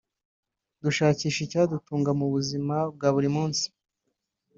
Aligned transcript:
dushakisha 0.83 1.39
icyadutunga 1.45 2.11
mu 2.19 2.27
buzima 2.33 2.75
bwa 2.95 3.09
buri 3.15 3.29
munsi 3.35 3.65